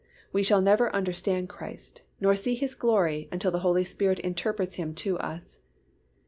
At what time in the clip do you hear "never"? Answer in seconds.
0.61-0.91